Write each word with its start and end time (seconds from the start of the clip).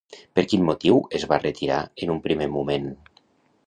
Per 0.37 0.45
quin 0.53 0.63
motiu 0.69 0.97
es 1.21 1.27
va 1.33 1.41
retirar 1.45 1.79
en 2.07 2.17
un 2.19 2.25
primer 2.27 2.53
moment? 2.59 2.95